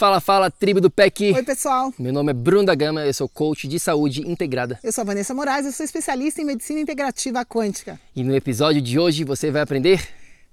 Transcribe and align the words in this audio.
Fala, 0.00 0.18
fala, 0.18 0.50
tribo 0.50 0.80
do 0.80 0.90
PEC! 0.90 1.34
Oi, 1.34 1.42
pessoal! 1.42 1.92
Meu 1.98 2.10
nome 2.10 2.30
é 2.30 2.32
Bruno 2.32 2.64
da 2.64 2.74
Gama, 2.74 3.04
eu 3.04 3.12
sou 3.12 3.28
coach 3.28 3.68
de 3.68 3.78
saúde 3.78 4.26
integrada. 4.26 4.80
Eu 4.82 4.90
sou 4.90 5.02
a 5.02 5.04
Vanessa 5.04 5.34
Moraes, 5.34 5.66
eu 5.66 5.72
sou 5.72 5.84
especialista 5.84 6.40
em 6.40 6.46
medicina 6.46 6.80
integrativa 6.80 7.44
quântica. 7.44 8.00
E 8.16 8.24
no 8.24 8.34
episódio 8.34 8.80
de 8.80 8.98
hoje 8.98 9.24
você 9.24 9.50
vai 9.50 9.60
aprender. 9.60 10.02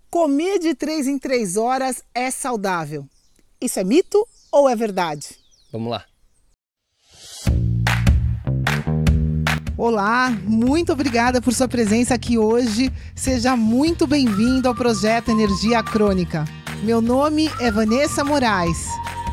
Comer 0.10 0.60
de 0.60 0.76
3 0.76 1.08
em 1.08 1.18
3 1.18 1.56
horas 1.56 2.04
é 2.14 2.30
saudável. 2.30 3.08
Isso 3.62 3.80
é 3.80 3.86
mito 3.86 4.28
ou 4.52 4.68
é 4.68 4.76
verdade? 4.76 5.38
Vamos 5.72 5.92
lá! 5.92 6.04
Olá, 9.78 10.30
muito 10.44 10.92
obrigada 10.92 11.42
por 11.42 11.54
sua 11.54 11.70
presença 11.70 12.14
aqui 12.14 12.38
hoje. 12.38 12.92
Seja 13.16 13.56
muito 13.56 14.06
bem-vindo 14.06 14.68
ao 14.68 14.76
projeto 14.76 15.32
Energia 15.32 15.82
Crônica. 15.82 16.44
Meu 16.84 17.00
nome 17.00 17.50
é 17.62 17.72
Vanessa 17.72 18.26
Moraes. 18.26 18.86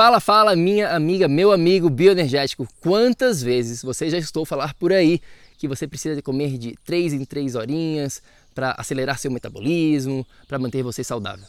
Fala, 0.00 0.18
fala, 0.18 0.56
minha 0.56 0.96
amiga, 0.96 1.28
meu 1.28 1.52
amigo 1.52 1.90
bioenergético. 1.90 2.66
Quantas 2.80 3.42
vezes 3.42 3.82
você 3.82 4.08
já 4.08 4.16
estou 4.16 4.46
falar 4.46 4.72
por 4.72 4.94
aí 4.94 5.20
que 5.58 5.68
você 5.68 5.86
precisa 5.86 6.22
comer 6.22 6.56
de 6.56 6.74
3 6.86 7.12
em 7.12 7.22
3 7.22 7.54
horinhas 7.54 8.22
para 8.54 8.74
acelerar 8.78 9.18
seu 9.18 9.30
metabolismo, 9.30 10.26
para 10.48 10.58
manter 10.58 10.82
você 10.82 11.04
saudável? 11.04 11.44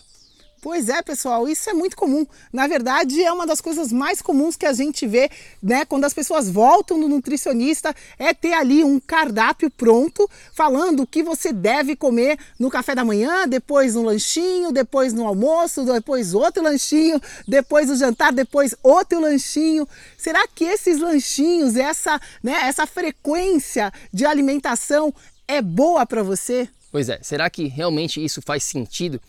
Pois 0.61 0.89
é, 0.89 1.01
pessoal, 1.01 1.49
isso 1.49 1.67
é 1.71 1.73
muito 1.73 1.97
comum. 1.97 2.23
Na 2.53 2.67
verdade, 2.67 3.23
é 3.23 3.33
uma 3.33 3.47
das 3.47 3.59
coisas 3.59 3.91
mais 3.91 4.21
comuns 4.21 4.55
que 4.55 4.67
a 4.67 4.73
gente 4.73 5.07
vê, 5.07 5.27
né, 5.61 5.85
quando 5.85 6.05
as 6.05 6.13
pessoas 6.13 6.47
voltam 6.47 6.99
no 6.99 7.07
nutricionista, 7.07 7.95
é 8.19 8.31
ter 8.31 8.53
ali 8.53 8.83
um 8.83 8.99
cardápio 8.99 9.71
pronto, 9.71 10.29
falando 10.53 11.01
o 11.01 11.07
que 11.07 11.23
você 11.23 11.51
deve 11.51 11.95
comer 11.95 12.37
no 12.59 12.69
café 12.69 12.93
da 12.93 13.03
manhã, 13.03 13.47
depois 13.47 13.95
no 13.95 14.03
lanchinho, 14.03 14.71
depois 14.71 15.13
no 15.13 15.25
almoço, 15.25 15.83
depois 15.83 16.35
outro 16.35 16.61
lanchinho, 16.61 17.19
depois 17.47 17.87
no 17.87 17.95
jantar, 17.95 18.31
depois 18.31 18.75
outro 18.83 19.19
lanchinho. 19.19 19.87
Será 20.15 20.47
que 20.47 20.63
esses 20.63 20.99
lanchinhos, 20.99 21.75
essa, 21.75 22.21
né, 22.43 22.53
essa 22.67 22.85
frequência 22.85 23.91
de 24.13 24.27
alimentação 24.27 25.11
é 25.47 25.59
boa 25.59 26.05
para 26.05 26.21
você? 26.21 26.69
Pois 26.91 27.09
é, 27.09 27.17
será 27.23 27.49
que 27.49 27.67
realmente 27.67 28.23
isso 28.23 28.43
faz 28.43 28.63
sentido? 28.63 29.19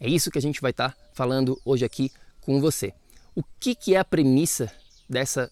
É 0.00 0.08
isso 0.08 0.30
que 0.30 0.38
a 0.38 0.42
gente 0.42 0.62
vai 0.62 0.70
estar 0.70 0.90
tá 0.90 0.96
falando 1.12 1.60
hoje 1.62 1.84
aqui 1.84 2.10
com 2.40 2.58
você. 2.58 2.94
O 3.34 3.42
que, 3.60 3.74
que 3.74 3.94
é 3.94 3.98
a 3.98 4.04
premissa 4.04 4.72
dessa 5.08 5.50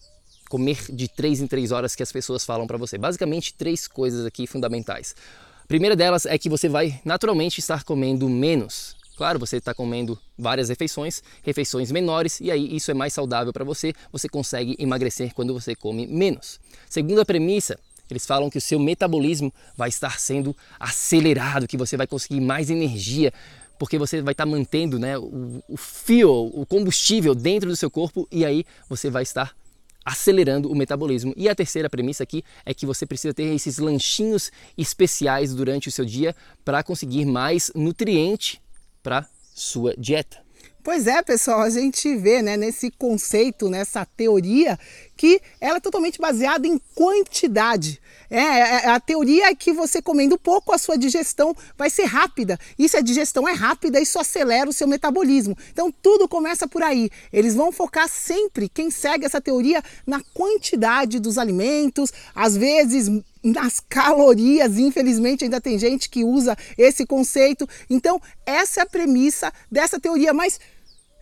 comer 0.49 0.83
de 0.89 1.07
3 1.07 1.41
em 1.41 1.47
3 1.47 1.71
horas 1.71 1.95
que 1.95 2.01
as 2.01 2.11
pessoas 2.11 2.43
falam 2.43 2.65
para 2.65 2.77
você? 2.77 2.97
Basicamente, 2.97 3.53
três 3.53 3.87
coisas 3.87 4.25
aqui 4.25 4.47
fundamentais. 4.47 5.15
A 5.63 5.67
primeira 5.67 5.95
delas 5.95 6.25
é 6.25 6.35
que 6.39 6.49
você 6.49 6.67
vai 6.67 6.99
naturalmente 7.05 7.59
estar 7.59 7.83
comendo 7.83 8.27
menos. 8.27 8.95
Claro, 9.15 9.37
você 9.37 9.57
está 9.57 9.73
comendo 9.73 10.17
várias 10.37 10.69
refeições, 10.69 11.21
refeições 11.43 11.91
menores, 11.91 12.39
e 12.39 12.49
aí 12.49 12.75
isso 12.75 12.89
é 12.89 12.93
mais 12.93 13.13
saudável 13.13 13.53
para 13.53 13.65
você, 13.65 13.93
você 14.11 14.27
consegue 14.27 14.75
emagrecer 14.79 15.33
quando 15.35 15.53
você 15.53 15.75
come 15.75 16.07
menos. 16.07 16.59
Segunda 16.89 17.23
premissa, 17.23 17.77
eles 18.09 18.25
falam 18.25 18.49
que 18.49 18.57
o 18.57 18.61
seu 18.61 18.79
metabolismo 18.79 19.53
vai 19.77 19.89
estar 19.89 20.19
sendo 20.19 20.55
acelerado, 20.79 21.67
que 21.67 21.77
você 21.77 21.95
vai 21.95 22.07
conseguir 22.07 22.39
mais 22.39 22.69
energia, 22.69 23.31
porque 23.79 23.97
você 23.97 24.21
vai 24.21 24.33
estar 24.33 24.45
mantendo 24.45 24.99
né, 24.99 25.17
o, 25.17 25.63
o 25.67 25.77
fuel, 25.77 26.51
o 26.53 26.65
combustível 26.65 27.33
dentro 27.33 27.69
do 27.69 27.75
seu 27.75 27.89
corpo 27.89 28.27
e 28.29 28.45
aí 28.45 28.65
você 28.89 29.09
vai 29.09 29.23
estar 29.23 29.55
acelerando 30.03 30.69
o 30.69 30.75
metabolismo. 30.75 31.33
E 31.37 31.47
a 31.47 31.55
terceira 31.55 31.89
premissa 31.89 32.23
aqui 32.23 32.43
é 32.65 32.73
que 32.73 32.85
você 32.85 33.05
precisa 33.05 33.33
ter 33.33 33.43
esses 33.55 33.77
lanchinhos 33.77 34.51
especiais 34.77 35.55
durante 35.55 35.87
o 35.87 35.91
seu 35.91 36.05
dia 36.05 36.35
para 36.65 36.83
conseguir 36.83 37.25
mais 37.25 37.71
nutriente 37.73 38.61
para 39.01 39.25
sua 39.55 39.95
dieta. 39.97 40.48
Pois 40.91 41.05
é, 41.05 41.21
pessoal, 41.21 41.61
a 41.61 41.69
gente 41.69 42.15
vê 42.15 42.41
né, 42.41 42.57
nesse 42.57 42.89
conceito, 42.89 43.69
nessa 43.69 44.03
teoria, 44.17 44.75
que 45.15 45.39
ela 45.61 45.77
é 45.77 45.79
totalmente 45.79 46.19
baseada 46.19 46.65
em 46.65 46.81
quantidade. 46.95 48.01
É, 48.27 48.39
é, 48.39 48.59
é, 48.85 48.87
a 48.87 48.99
teoria 48.99 49.51
é 49.51 49.55
que 49.55 49.71
você 49.71 50.01
comendo 50.01 50.35
pouco, 50.35 50.73
a 50.73 50.79
sua 50.79 50.97
digestão 50.97 51.55
vai 51.77 51.91
ser 51.91 52.05
rápida. 52.05 52.57
E 52.77 52.89
se 52.89 52.97
a 52.97 53.01
digestão 53.01 53.47
é 53.47 53.53
rápida, 53.53 53.99
isso 53.99 54.17
acelera 54.17 54.67
o 54.67 54.73
seu 54.73 54.87
metabolismo. 54.87 55.55
Então 55.71 55.91
tudo 55.91 56.27
começa 56.27 56.67
por 56.67 56.81
aí. 56.81 57.11
Eles 57.31 57.53
vão 57.53 57.71
focar 57.71 58.09
sempre, 58.09 58.67
quem 58.67 58.89
segue 58.89 59.25
essa 59.25 59.39
teoria, 59.39 59.83
na 60.07 60.23
quantidade 60.33 61.19
dos 61.19 61.37
alimentos, 61.37 62.11
às 62.33 62.57
vezes 62.57 63.11
nas 63.43 63.79
calorias, 63.79 64.79
infelizmente 64.79 65.43
ainda 65.43 65.61
tem 65.61 65.77
gente 65.77 66.09
que 66.09 66.23
usa 66.23 66.57
esse 66.75 67.05
conceito. 67.05 67.69
Então, 67.87 68.19
essa 68.43 68.79
é 68.79 68.83
a 68.83 68.87
premissa 68.87 69.53
dessa 69.71 69.99
teoria, 69.99 70.33
mas 70.33 70.59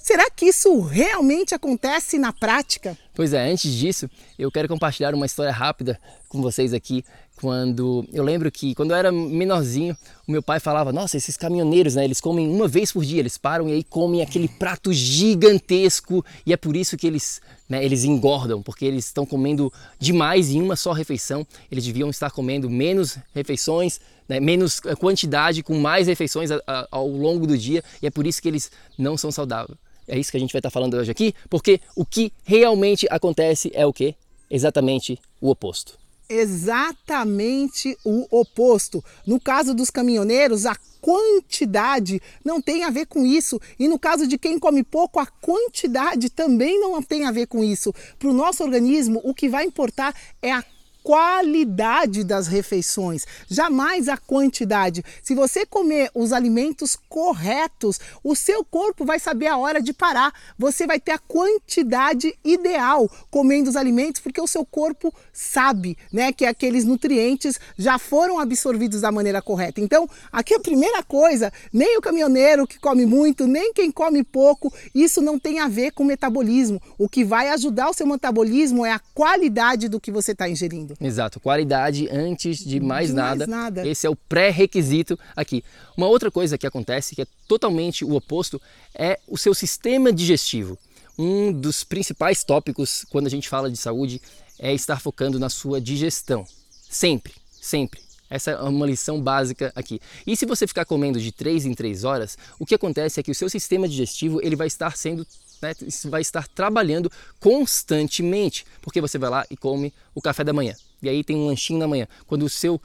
será 0.07 0.29
que 0.31 0.45
isso 0.45 0.79
realmente 0.79 1.53
acontece 1.53 2.17
na 2.17 2.31
prática? 2.31 2.97
Pois 3.13 3.33
é, 3.33 3.51
antes 3.51 3.73
disso, 3.73 4.09
eu 4.39 4.49
quero 4.49 4.69
compartilhar 4.69 5.13
uma 5.13 5.25
história 5.25 5.51
rápida 5.51 5.99
com 6.29 6.41
vocês 6.41 6.73
aqui. 6.73 7.03
Quando 7.35 8.07
eu 8.13 8.23
lembro 8.23 8.49
que 8.49 8.73
quando 8.73 8.91
eu 8.91 8.97
era 8.97 9.11
menorzinho, 9.11 9.95
o 10.25 10.31
meu 10.31 10.41
pai 10.41 10.61
falava: 10.61 10.93
"Nossa, 10.93 11.17
esses 11.17 11.35
caminhoneiros, 11.35 11.95
né, 11.95 12.05
eles 12.05 12.21
comem 12.21 12.47
uma 12.47 12.69
vez 12.69 12.93
por 12.93 13.03
dia, 13.03 13.19
eles 13.19 13.37
param 13.37 13.67
e 13.67 13.73
aí 13.73 13.83
comem 13.83 14.21
aquele 14.21 14.47
prato 14.47 14.93
gigantesco 14.93 16.25
e 16.45 16.53
é 16.53 16.57
por 16.57 16.77
isso 16.77 16.95
que 16.95 17.05
eles, 17.05 17.41
né, 17.67 17.83
eles 17.83 18.05
engordam, 18.05 18.63
porque 18.63 18.85
eles 18.85 19.05
estão 19.07 19.25
comendo 19.25 19.71
demais 19.99 20.49
em 20.49 20.61
uma 20.61 20.77
só 20.77 20.93
refeição. 20.93 21.45
Eles 21.69 21.85
deviam 21.85 22.09
estar 22.09 22.31
comendo 22.31 22.69
menos 22.69 23.17
refeições, 23.35 23.99
né, 24.27 24.39
menos 24.39 24.79
quantidade 24.99 25.61
com 25.61 25.77
mais 25.77 26.07
refeições 26.07 26.49
ao 26.89 27.07
longo 27.07 27.45
do 27.45 27.57
dia 27.57 27.83
e 28.01 28.07
é 28.07 28.09
por 28.09 28.25
isso 28.25 28.41
que 28.41 28.47
eles 28.47 28.71
não 28.97 29.17
são 29.17 29.31
saudáveis." 29.31 29.77
É 30.07 30.17
isso 30.17 30.31
que 30.31 30.37
a 30.37 30.39
gente 30.39 30.53
vai 30.53 30.59
estar 30.59 30.69
falando 30.69 30.95
hoje 30.95 31.11
aqui, 31.11 31.33
porque 31.49 31.81
o 31.95 32.05
que 32.05 32.31
realmente 32.43 33.05
acontece 33.09 33.71
é 33.73 33.85
o 33.85 33.93
que? 33.93 34.15
Exatamente 34.49 35.19
o 35.41 35.49
oposto. 35.49 35.97
Exatamente 36.29 37.97
o 38.03 38.27
oposto. 38.29 39.03
No 39.25 39.39
caso 39.39 39.73
dos 39.73 39.89
caminhoneiros, 39.89 40.65
a 40.65 40.75
quantidade 41.01 42.21
não 42.43 42.61
tem 42.61 42.83
a 42.83 42.89
ver 42.89 43.05
com 43.05 43.25
isso. 43.25 43.59
E 43.79 43.87
no 43.87 43.97
caso 43.97 44.27
de 44.27 44.37
quem 44.37 44.59
come 44.59 44.83
pouco, 44.83 45.19
a 45.19 45.25
quantidade 45.25 46.29
também 46.29 46.79
não 46.79 47.01
tem 47.01 47.25
a 47.25 47.31
ver 47.31 47.47
com 47.47 47.63
isso. 47.63 47.93
Para 48.19 48.29
o 48.29 48.33
nosso 48.33 48.63
organismo, 48.63 49.21
o 49.23 49.33
que 49.33 49.47
vai 49.47 49.65
importar 49.65 50.13
é 50.41 50.51
a 50.51 50.63
qualidade 51.07 52.21
das 52.21 52.47
refeições, 52.47 53.25
jamais 53.49 54.09
a 54.09 54.17
quantidade. 54.17 55.05
Se 55.23 55.33
você 55.33 55.65
comer 55.65 56.11
os 56.13 56.33
alimentos 56.33 56.97
corretos, 57.07 57.97
o 58.21 58.35
seu 58.35 58.61
corpo 58.65 59.05
vai 59.05 59.17
saber 59.17 59.47
a 59.47 59.55
hora 59.55 59.81
de 59.81 59.93
parar. 59.93 60.33
Você 60.59 60.85
vai 60.85 60.99
ter 60.99 61.13
a 61.13 61.17
quantidade 61.17 62.37
ideal 62.43 63.09
comendo 63.31 63.69
os 63.69 63.77
alimentos, 63.77 64.19
porque 64.19 64.41
o 64.41 64.47
seu 64.47 64.65
corpo 64.65 65.13
sabe, 65.31 65.97
né, 66.11 66.33
que 66.33 66.45
aqueles 66.45 66.83
nutrientes 66.83 67.57
já 67.77 67.97
foram 67.97 68.37
absorvidos 68.37 68.99
da 68.99 69.09
maneira 69.09 69.41
correta. 69.41 69.79
Então, 69.79 70.09
aqui 70.29 70.55
a 70.55 70.59
primeira 70.59 71.01
coisa, 71.03 71.53
nem 71.71 71.97
o 71.97 72.01
caminhoneiro 72.01 72.67
que 72.67 72.79
come 72.79 73.05
muito, 73.05 73.47
nem 73.47 73.71
quem 73.71 73.89
come 73.89 74.25
pouco, 74.25 74.73
isso 74.93 75.21
não 75.21 75.39
tem 75.39 75.61
a 75.61 75.69
ver 75.69 75.91
com 75.91 76.03
metabolismo. 76.03 76.81
O 76.97 77.07
que 77.07 77.23
vai 77.23 77.47
ajudar 77.51 77.89
o 77.89 77.93
seu 77.93 78.05
metabolismo 78.05 78.85
é 78.85 78.91
a 78.91 78.99
qualidade 79.13 79.87
do 79.87 80.01
que 80.01 80.11
você 80.11 80.33
está 80.33 80.49
ingerindo. 80.49 80.96
Exato, 80.99 81.39
qualidade 81.39 82.09
antes 82.09 82.57
de 82.57 82.79
mais, 82.79 83.09
de 83.09 83.15
nada. 83.15 83.47
mais 83.47 83.49
nada. 83.49 83.87
Esse 83.87 84.07
é 84.07 84.09
o 84.09 84.15
pré-requisito 84.15 85.17
aqui. 85.35 85.63
Uma 85.95 86.07
outra 86.07 86.31
coisa 86.31 86.57
que 86.57 86.65
acontece, 86.65 87.15
que 87.15 87.21
é 87.21 87.27
totalmente 87.47 88.03
o 88.03 88.15
oposto, 88.15 88.59
é 88.95 89.19
o 89.27 89.37
seu 89.37 89.53
sistema 89.53 90.11
digestivo. 90.11 90.77
Um 91.17 91.51
dos 91.51 91.83
principais 91.83 92.43
tópicos 92.43 93.05
quando 93.09 93.27
a 93.27 93.29
gente 93.29 93.47
fala 93.47 93.69
de 93.69 93.77
saúde 93.77 94.21
é 94.57 94.73
estar 94.73 94.99
focando 94.99 95.39
na 95.39 95.49
sua 95.49 95.79
digestão. 95.79 96.45
Sempre, 96.89 97.33
sempre. 97.61 98.01
Essa 98.29 98.51
é 98.51 98.61
uma 98.61 98.85
lição 98.85 99.21
básica 99.21 99.71
aqui. 99.75 100.01
E 100.25 100.35
se 100.35 100.45
você 100.45 100.67
ficar 100.67 100.83
comendo 100.83 101.19
de 101.19 101.31
3 101.31 101.65
em 101.65 101.73
3 101.73 102.03
horas, 102.03 102.37
o 102.59 102.65
que 102.65 102.75
acontece 102.75 103.19
é 103.19 103.23
que 103.23 103.31
o 103.31 103.35
seu 103.35 103.49
sistema 103.49 103.87
digestivo 103.87 104.41
ele 104.43 104.55
vai 104.55 104.67
estar 104.67 104.97
sendo 104.97 105.25
né, 105.61 105.73
vai 106.05 106.21
estar 106.21 106.47
trabalhando 106.47 107.11
constantemente, 107.39 108.65
porque 108.81 109.01
você 109.01 109.17
vai 109.17 109.29
lá 109.29 109.45
e 109.49 109.57
come 109.57 109.93
o 110.13 110.21
café 110.21 110.43
da 110.43 110.53
manhã. 110.53 110.75
E 111.01 111.09
aí 111.09 111.23
tem 111.23 111.35
um 111.35 111.47
lanchinho 111.47 111.79
na 111.79 111.87
manhã. 111.87 112.07
Quando 112.25 112.43
o 112.43 112.49
seu 112.49 112.81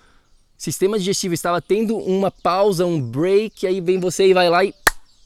sistema 0.57 0.99
digestivo 0.99 1.35
estava 1.35 1.61
tendo 1.61 1.97
uma 1.97 2.31
pausa, 2.31 2.87
um 2.87 3.01
break, 3.01 3.67
aí 3.67 3.81
vem 3.81 3.99
você 3.99 4.29
e 4.29 4.35
vai 4.35 4.49
lá 4.49 4.65
e 4.65 4.75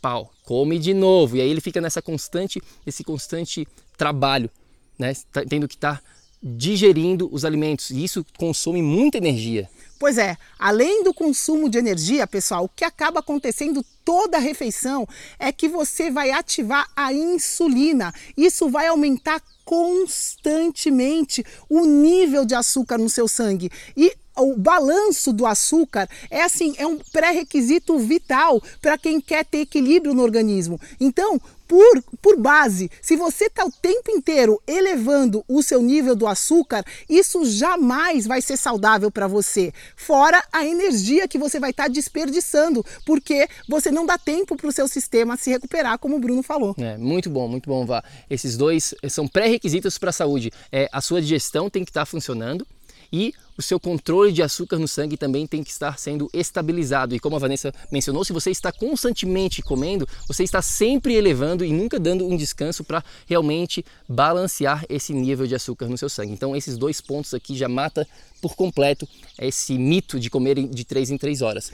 pau, 0.00 0.32
come 0.44 0.78
de 0.78 0.94
novo. 0.94 1.36
E 1.36 1.40
aí 1.40 1.50
ele 1.50 1.60
fica 1.60 1.80
nessa 1.80 2.00
constante, 2.00 2.62
esse 2.86 3.04
constante 3.04 3.66
trabalho, 3.96 4.50
né, 4.98 5.12
tá 5.32 5.44
tendo 5.44 5.68
que 5.68 5.74
estar 5.74 5.96
tá 5.96 6.02
digerindo 6.42 7.28
os 7.32 7.44
alimentos. 7.44 7.90
E 7.90 8.04
isso 8.04 8.24
consome 8.38 8.80
muita 8.80 9.18
energia. 9.18 9.68
Pois 9.98 10.18
é, 10.18 10.36
além 10.58 11.02
do 11.02 11.14
consumo 11.14 11.68
de 11.68 11.78
energia, 11.78 12.26
pessoal, 12.26 12.64
o 12.64 12.68
que 12.68 12.84
acaba 12.84 13.20
acontecendo 13.20 13.84
toda 14.04 14.36
a 14.36 14.40
refeição 14.40 15.08
é 15.38 15.50
que 15.50 15.68
você 15.68 16.10
vai 16.10 16.30
ativar 16.30 16.88
a 16.94 17.12
insulina. 17.12 18.12
Isso 18.36 18.68
vai 18.68 18.86
aumentar 18.86 19.42
constantemente 19.64 21.44
o 21.68 21.84
nível 21.84 22.44
de 22.44 22.54
açúcar 22.54 22.98
no 22.98 23.08
seu 23.08 23.26
sangue. 23.26 23.70
E 23.96 24.12
o 24.36 24.56
balanço 24.56 25.32
do 25.32 25.46
açúcar 25.46 26.08
é 26.30 26.42
assim, 26.42 26.74
é 26.78 26.86
um 26.86 26.98
pré-requisito 26.98 27.98
vital 27.98 28.62
para 28.80 28.98
quem 28.98 29.20
quer 29.20 29.44
ter 29.44 29.58
equilíbrio 29.58 30.14
no 30.14 30.22
organismo. 30.22 30.80
Então, 31.00 31.40
por, 31.66 32.02
por 32.22 32.38
base, 32.38 32.90
se 33.02 33.16
você 33.16 33.46
está 33.46 33.64
o 33.64 33.70
tempo 33.70 34.10
inteiro 34.10 34.62
elevando 34.66 35.44
o 35.48 35.62
seu 35.62 35.82
nível 35.82 36.14
do 36.14 36.26
açúcar, 36.26 36.84
isso 37.08 37.44
jamais 37.44 38.26
vai 38.26 38.40
ser 38.40 38.56
saudável 38.56 39.10
para 39.10 39.26
você. 39.26 39.72
Fora 39.96 40.42
a 40.52 40.64
energia 40.64 41.26
que 41.26 41.38
você 41.38 41.58
vai 41.58 41.70
estar 41.70 41.84
tá 41.84 41.88
desperdiçando, 41.88 42.84
porque 43.04 43.48
você 43.68 43.90
não 43.90 44.06
dá 44.06 44.16
tempo 44.16 44.56
para 44.56 44.68
o 44.68 44.72
seu 44.72 44.86
sistema 44.86 45.36
se 45.36 45.50
recuperar, 45.50 45.98
como 45.98 46.16
o 46.16 46.20
Bruno 46.20 46.42
falou. 46.42 46.74
É, 46.78 46.96
muito 46.96 47.28
bom, 47.28 47.48
muito 47.48 47.68
bom, 47.68 47.84
Vá. 47.84 48.02
Esses 48.30 48.56
dois 48.56 48.94
são 49.08 49.26
pré-requisitos 49.26 49.98
para 49.98 50.10
a 50.10 50.12
saúde. 50.12 50.52
É, 50.70 50.88
a 50.92 51.00
sua 51.00 51.20
digestão 51.20 51.68
tem 51.68 51.84
que 51.84 51.90
estar 51.90 52.02
tá 52.02 52.06
funcionando 52.06 52.66
e 53.12 53.34
o 53.56 53.62
seu 53.62 53.80
controle 53.80 54.32
de 54.32 54.42
açúcar 54.42 54.78
no 54.78 54.88
sangue 54.88 55.16
também 55.16 55.46
tem 55.46 55.62
que 55.62 55.70
estar 55.70 55.98
sendo 55.98 56.28
estabilizado. 56.32 57.14
E 57.14 57.20
como 57.20 57.36
a 57.36 57.38
Vanessa 57.38 57.72
mencionou, 57.90 58.24
se 58.24 58.32
você 58.32 58.50
está 58.50 58.70
constantemente 58.70 59.62
comendo, 59.62 60.06
você 60.26 60.44
está 60.44 60.60
sempre 60.60 61.14
elevando 61.14 61.64
e 61.64 61.72
nunca 61.72 61.98
dando 61.98 62.26
um 62.26 62.36
descanso 62.36 62.84
para 62.84 63.02
realmente 63.26 63.84
balancear 64.08 64.84
esse 64.88 65.12
nível 65.12 65.46
de 65.46 65.54
açúcar 65.54 65.86
no 65.86 65.98
seu 65.98 66.08
sangue. 66.08 66.32
Então, 66.32 66.54
esses 66.54 66.76
dois 66.76 67.00
pontos 67.00 67.34
aqui 67.34 67.56
já 67.56 67.68
mata 67.68 68.06
por 68.40 68.54
completo 68.54 69.08
esse 69.38 69.78
mito 69.78 70.20
de 70.20 70.30
comer 70.30 70.66
de 70.68 70.84
3 70.84 71.10
em 71.10 71.18
3 71.18 71.42
horas. 71.42 71.72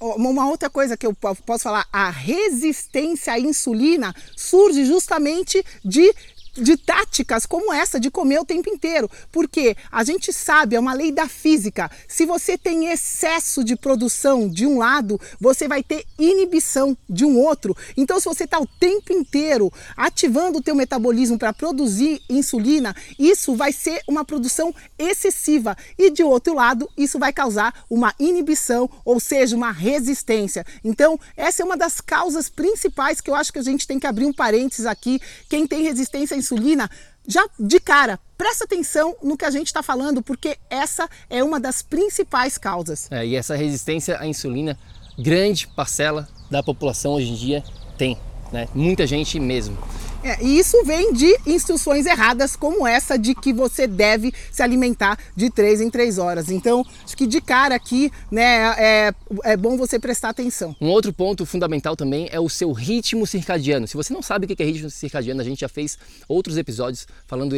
Uma 0.00 0.48
outra 0.50 0.68
coisa 0.68 0.96
que 0.96 1.06
eu 1.06 1.14
posso 1.14 1.62
falar, 1.62 1.86
a 1.90 2.10
resistência 2.10 3.32
à 3.32 3.38
insulina 3.38 4.14
surge 4.36 4.84
justamente 4.84 5.64
de 5.84 6.14
de 6.54 6.76
táticas 6.76 7.46
como 7.46 7.72
essa 7.72 7.98
de 7.98 8.10
comer 8.10 8.40
o 8.40 8.44
tempo 8.44 8.68
inteiro, 8.68 9.10
porque 9.32 9.76
a 9.90 10.04
gente 10.04 10.32
sabe, 10.32 10.76
é 10.76 10.80
uma 10.80 10.92
lei 10.92 11.10
da 11.12 11.28
física, 11.28 11.90
se 12.08 12.24
você 12.24 12.56
tem 12.56 12.88
excesso 12.88 13.64
de 13.64 13.76
produção 13.76 14.48
de 14.48 14.66
um 14.66 14.78
lado, 14.78 15.20
você 15.40 15.66
vai 15.66 15.82
ter 15.82 16.04
inibição 16.18 16.96
de 17.08 17.24
um 17.24 17.38
outro. 17.38 17.76
Então, 17.96 18.18
se 18.18 18.26
você 18.26 18.44
está 18.44 18.58
o 18.58 18.66
tempo 18.66 19.12
inteiro 19.12 19.72
ativando 19.96 20.58
o 20.58 20.62
teu 20.62 20.74
metabolismo 20.74 21.38
para 21.38 21.52
produzir 21.52 22.20
insulina, 22.28 22.94
isso 23.18 23.54
vai 23.54 23.72
ser 23.72 24.00
uma 24.08 24.24
produção 24.24 24.74
excessiva 24.98 25.76
e 25.98 26.10
de 26.10 26.22
outro 26.22 26.54
lado, 26.54 26.88
isso 26.96 27.18
vai 27.18 27.32
causar 27.32 27.84
uma 27.90 28.14
inibição, 28.18 28.88
ou 29.04 29.18
seja, 29.18 29.56
uma 29.56 29.70
resistência. 29.70 30.64
Então, 30.82 31.18
essa 31.36 31.62
é 31.62 31.64
uma 31.64 31.76
das 31.76 32.00
causas 32.00 32.48
principais 32.48 33.20
que 33.20 33.30
eu 33.30 33.34
acho 33.34 33.52
que 33.52 33.58
a 33.58 33.62
gente 33.62 33.86
tem 33.86 33.98
que 33.98 34.06
abrir 34.06 34.26
um 34.26 34.32
parênteses 34.32 34.86
aqui. 34.86 35.20
Quem 35.48 35.66
tem 35.66 35.82
resistência 35.82 36.34
à 36.34 36.38
insulina, 36.44 36.90
já 37.26 37.44
de 37.58 37.80
cara, 37.80 38.20
presta 38.36 38.64
atenção 38.64 39.16
no 39.22 39.36
que 39.36 39.44
a 39.44 39.50
gente 39.50 39.66
está 39.68 39.82
falando, 39.82 40.22
porque 40.22 40.58
essa 40.68 41.08
é 41.30 41.42
uma 41.42 41.58
das 41.58 41.82
principais 41.82 42.58
causas. 42.58 43.10
É, 43.10 43.26
e 43.26 43.34
essa 43.34 43.56
resistência 43.56 44.18
à 44.20 44.26
insulina, 44.26 44.78
grande 45.18 45.66
parcela 45.68 46.28
da 46.50 46.62
população 46.62 47.14
hoje 47.14 47.30
em 47.30 47.34
dia 47.34 47.64
tem, 47.96 48.18
né? 48.52 48.68
Muita 48.74 49.06
gente 49.06 49.40
mesmo. 49.40 49.78
É, 50.24 50.42
e 50.42 50.58
isso 50.58 50.82
vem 50.84 51.12
de 51.12 51.38
instruções 51.46 52.06
erradas, 52.06 52.56
como 52.56 52.86
essa 52.86 53.18
de 53.18 53.34
que 53.34 53.52
você 53.52 53.86
deve 53.86 54.32
se 54.50 54.62
alimentar 54.62 55.18
de 55.36 55.50
três 55.50 55.82
em 55.82 55.90
três 55.90 56.16
horas. 56.16 56.48
Então, 56.48 56.82
acho 57.04 57.14
que 57.14 57.26
de 57.26 57.42
cara 57.42 57.74
aqui, 57.74 58.10
né, 58.30 58.74
é, 58.78 59.14
é 59.44 59.54
bom 59.54 59.76
você 59.76 59.98
prestar 59.98 60.30
atenção. 60.30 60.74
Um 60.80 60.88
outro 60.88 61.12
ponto 61.12 61.44
fundamental 61.44 61.94
também 61.94 62.26
é 62.32 62.40
o 62.40 62.48
seu 62.48 62.72
ritmo 62.72 63.26
circadiano. 63.26 63.86
Se 63.86 63.98
você 63.98 64.14
não 64.14 64.22
sabe 64.22 64.46
o 64.46 64.48
que 64.48 64.62
é 64.62 64.64
ritmo 64.66 64.88
circadiano, 64.88 65.42
a 65.42 65.44
gente 65.44 65.60
já 65.60 65.68
fez 65.68 65.98
outros 66.26 66.56
episódios 66.56 67.06
falando 67.26 67.54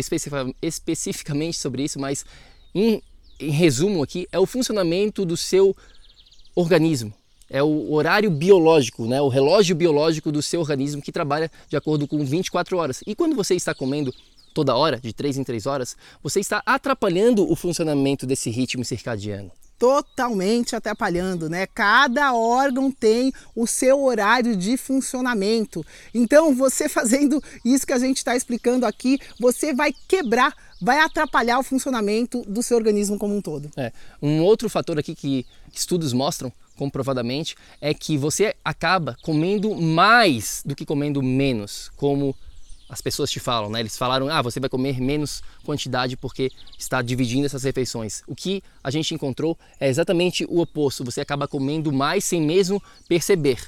especificamente 0.60 1.60
sobre 1.60 1.84
isso, 1.84 2.00
mas 2.00 2.26
em, 2.74 3.00
em 3.38 3.50
resumo 3.50 4.02
aqui, 4.02 4.26
é 4.32 4.40
o 4.40 4.46
funcionamento 4.46 5.24
do 5.24 5.36
seu 5.36 5.76
organismo 6.56 7.14
é 7.48 7.62
o 7.62 7.92
horário 7.92 8.30
biológico, 8.30 9.06
né? 9.06 9.20
o 9.20 9.28
relógio 9.28 9.74
biológico 9.76 10.32
do 10.32 10.42
seu 10.42 10.60
organismo 10.60 11.02
que 11.02 11.12
trabalha 11.12 11.50
de 11.68 11.76
acordo 11.76 12.06
com 12.06 12.24
24 12.24 12.76
horas. 12.76 13.02
E 13.06 13.14
quando 13.14 13.36
você 13.36 13.54
está 13.54 13.74
comendo 13.74 14.12
toda 14.52 14.74
hora, 14.74 14.98
de 14.98 15.12
3 15.12 15.38
em 15.38 15.44
3 15.44 15.66
horas, 15.66 15.96
você 16.22 16.40
está 16.40 16.62
atrapalhando 16.64 17.50
o 17.50 17.54
funcionamento 17.54 18.26
desse 18.26 18.50
ritmo 18.50 18.84
circadiano 18.84 19.50
totalmente 19.78 20.74
atrapalhando, 20.74 21.50
né? 21.50 21.66
Cada 21.66 22.34
órgão 22.34 22.90
tem 22.90 23.32
o 23.54 23.66
seu 23.66 24.02
horário 24.02 24.56
de 24.56 24.76
funcionamento. 24.76 25.84
Então, 26.14 26.54
você 26.54 26.88
fazendo 26.88 27.42
isso 27.64 27.86
que 27.86 27.92
a 27.92 27.98
gente 27.98 28.18
está 28.18 28.34
explicando 28.34 28.86
aqui, 28.86 29.18
você 29.38 29.74
vai 29.74 29.92
quebrar, 30.08 30.54
vai 30.80 31.00
atrapalhar 31.00 31.58
o 31.58 31.62
funcionamento 31.62 32.42
do 32.48 32.62
seu 32.62 32.76
organismo 32.76 33.18
como 33.18 33.36
um 33.36 33.42
todo. 33.42 33.70
É. 33.76 33.92
Um 34.22 34.40
outro 34.40 34.68
fator 34.68 34.98
aqui 34.98 35.14
que 35.14 35.46
estudos 35.72 36.12
mostram 36.12 36.50
comprovadamente, 36.76 37.56
é 37.80 37.92
que 37.92 38.16
você 38.16 38.54
acaba 38.64 39.16
comendo 39.22 39.74
mais 39.74 40.62
do 40.64 40.74
que 40.74 40.84
comendo 40.84 41.22
menos, 41.22 41.90
como 41.96 42.36
as 42.88 43.00
pessoas 43.00 43.30
te 43.30 43.40
falam, 43.40 43.68
né? 43.68 43.80
Eles 43.80 43.98
falaram, 43.98 44.28
ah, 44.28 44.40
você 44.40 44.60
vai 44.60 44.68
comer 44.68 45.00
menos 45.00 45.42
quantidade 45.64 46.16
porque 46.16 46.52
está 46.78 47.02
dividindo 47.02 47.46
essas 47.46 47.64
refeições. 47.64 48.22
O 48.26 48.34
que 48.34 48.62
a 48.82 48.90
gente 48.90 49.12
encontrou 49.12 49.58
é 49.80 49.88
exatamente 49.88 50.44
o 50.48 50.60
oposto. 50.60 51.04
Você 51.04 51.20
acaba 51.20 51.48
comendo 51.48 51.92
mais 51.92 52.24
sem 52.24 52.40
mesmo 52.40 52.80
perceber. 53.08 53.58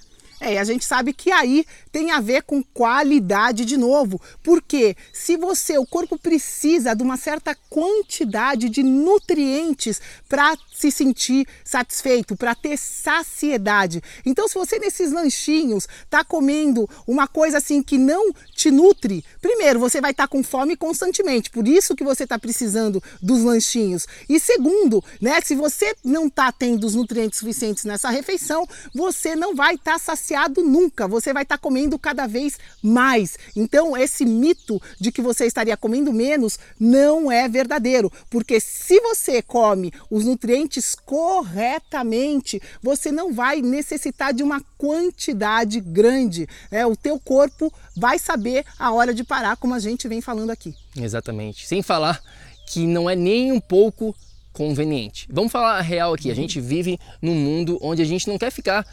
É, 0.48 0.58
a 0.58 0.64
gente 0.64 0.84
sabe 0.84 1.12
que 1.12 1.30
aí 1.30 1.66
tem 1.92 2.10
a 2.10 2.20
ver 2.20 2.42
com 2.42 2.62
qualidade 2.62 3.66
de 3.66 3.76
novo, 3.76 4.18
porque 4.42 4.96
se 5.12 5.36
você, 5.36 5.76
o 5.76 5.86
corpo 5.86 6.18
precisa 6.18 6.94
de 6.94 7.02
uma 7.02 7.18
certa 7.18 7.54
quantidade 7.68 8.70
de 8.70 8.82
nutrientes 8.82 10.00
para 10.26 10.56
se 10.74 10.90
sentir 10.90 11.46
satisfeito, 11.62 12.34
para 12.36 12.54
ter 12.54 12.78
saciedade. 12.78 14.02
Então, 14.24 14.48
se 14.48 14.54
você 14.54 14.78
nesses 14.78 15.12
lanchinhos 15.12 15.86
está 16.04 16.24
comendo 16.24 16.88
uma 17.06 17.26
coisa 17.26 17.58
assim 17.58 17.82
que 17.82 17.98
não 17.98 18.32
te 18.54 18.70
nutre, 18.70 19.24
primeiro 19.40 19.78
você 19.78 20.00
vai 20.00 20.12
estar 20.12 20.24
tá 20.24 20.28
com 20.28 20.42
fome 20.42 20.76
constantemente, 20.76 21.50
por 21.50 21.68
isso 21.68 21.94
que 21.94 22.04
você 22.04 22.24
está 22.24 22.38
precisando 22.38 23.02
dos 23.20 23.42
lanchinhos. 23.42 24.06
E 24.28 24.40
segundo, 24.40 25.04
né, 25.20 25.40
se 25.42 25.54
você 25.54 25.94
não 26.02 26.28
está 26.28 26.50
tendo 26.50 26.86
os 26.86 26.94
nutrientes 26.94 27.38
suficientes 27.38 27.84
nessa 27.84 28.08
refeição, 28.08 28.66
você 28.94 29.36
não 29.36 29.54
vai 29.54 29.74
estar 29.74 29.92
tá 29.94 29.98
saciado 29.98 30.37
saciado 30.38 30.62
nunca, 30.62 31.08
você 31.08 31.32
vai 31.32 31.42
estar 31.42 31.56
tá 31.56 31.62
comendo 31.62 31.98
cada 31.98 32.26
vez 32.26 32.58
mais. 32.80 33.36
Então, 33.56 33.96
esse 33.96 34.24
mito 34.24 34.80
de 35.00 35.10
que 35.10 35.20
você 35.20 35.46
estaria 35.46 35.76
comendo 35.76 36.12
menos 36.12 36.58
não 36.78 37.30
é 37.30 37.48
verdadeiro, 37.48 38.12
porque 38.30 38.60
se 38.60 39.00
você 39.00 39.42
come 39.42 39.92
os 40.10 40.24
nutrientes 40.24 40.94
corretamente, 40.94 42.62
você 42.82 43.10
não 43.10 43.32
vai 43.32 43.60
necessitar 43.60 44.32
de 44.32 44.42
uma 44.42 44.62
quantidade 44.76 45.80
grande. 45.80 46.46
Né? 46.70 46.86
O 46.86 46.96
teu 46.96 47.18
corpo 47.18 47.72
vai 47.96 48.18
saber 48.18 48.64
a 48.78 48.92
hora 48.92 49.12
de 49.12 49.24
parar, 49.24 49.56
como 49.56 49.74
a 49.74 49.80
gente 49.80 50.06
vem 50.06 50.20
falando 50.20 50.50
aqui. 50.50 50.74
Exatamente. 50.96 51.66
Sem 51.66 51.82
falar 51.82 52.22
que 52.68 52.86
não 52.86 53.10
é 53.10 53.16
nem 53.16 53.50
um 53.50 53.60
pouco 53.60 54.14
conveniente. 54.52 55.28
Vamos 55.30 55.52
falar 55.52 55.78
a 55.78 55.80
real 55.80 56.14
aqui. 56.14 56.32
A 56.32 56.34
gente 56.34 56.60
vive 56.60 56.98
num 57.22 57.34
mundo 57.34 57.78
onde 57.80 58.02
a 58.02 58.04
gente 58.04 58.26
não 58.26 58.36
quer 58.36 58.50
ficar 58.50 58.84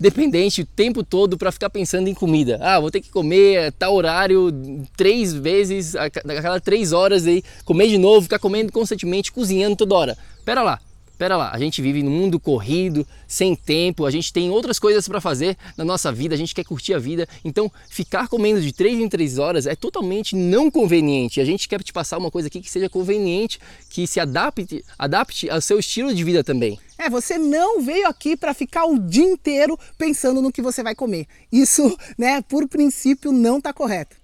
dependente 0.00 0.62
o 0.62 0.66
tempo 0.66 1.04
todo 1.04 1.36
para 1.36 1.52
ficar 1.52 1.68
pensando 1.68 2.08
em 2.08 2.14
comida. 2.14 2.58
Ah, 2.62 2.80
vou 2.80 2.90
ter 2.90 3.02
que 3.02 3.10
comer 3.10 3.70
tal 3.72 3.94
horário 3.94 4.50
três 4.96 5.34
vezes, 5.34 5.94
a 5.94 6.08
cada 6.08 6.58
três 6.58 6.92
horas 6.92 7.26
aí, 7.26 7.42
comer 7.66 7.88
de 7.88 7.98
novo, 7.98 8.22
ficar 8.22 8.38
comendo 8.38 8.72
constantemente, 8.72 9.30
cozinhando 9.30 9.76
toda 9.76 9.94
hora. 9.94 10.18
Pera 10.42 10.62
lá, 10.62 10.80
Pera 11.20 11.36
lá, 11.36 11.50
a 11.52 11.58
gente 11.58 11.82
vive 11.82 12.02
num 12.02 12.10
mundo 12.10 12.40
corrido, 12.40 13.06
sem 13.28 13.54
tempo, 13.54 14.06
a 14.06 14.10
gente 14.10 14.32
tem 14.32 14.48
outras 14.48 14.78
coisas 14.78 15.06
para 15.06 15.20
fazer 15.20 15.54
na 15.76 15.84
nossa 15.84 16.10
vida, 16.10 16.34
a 16.34 16.38
gente 16.38 16.54
quer 16.54 16.64
curtir 16.64 16.94
a 16.94 16.98
vida, 16.98 17.28
então 17.44 17.70
ficar 17.90 18.26
comendo 18.26 18.58
de 18.58 18.72
3 18.72 19.00
em 19.00 19.06
3 19.06 19.36
horas 19.36 19.66
é 19.66 19.76
totalmente 19.76 20.34
não 20.34 20.70
conveniente. 20.70 21.38
A 21.38 21.44
gente 21.44 21.68
quer 21.68 21.82
te 21.82 21.92
passar 21.92 22.16
uma 22.16 22.30
coisa 22.30 22.48
aqui 22.48 22.62
que 22.62 22.70
seja 22.70 22.88
conveniente, 22.88 23.60
que 23.90 24.06
se 24.06 24.18
adapte, 24.18 24.82
adapte 24.98 25.50
ao 25.50 25.60
seu 25.60 25.78
estilo 25.78 26.14
de 26.14 26.24
vida 26.24 26.42
também. 26.42 26.80
É, 26.96 27.10
você 27.10 27.36
não 27.36 27.82
veio 27.82 28.08
aqui 28.08 28.34
para 28.34 28.54
ficar 28.54 28.86
o 28.86 28.98
dia 28.98 29.30
inteiro 29.30 29.78
pensando 29.98 30.40
no 30.40 30.50
que 30.50 30.62
você 30.62 30.82
vai 30.82 30.94
comer. 30.94 31.26
Isso, 31.52 31.98
né, 32.16 32.40
por 32.40 32.66
princípio, 32.66 33.30
não 33.30 33.58
está 33.58 33.74
correto. 33.74 34.16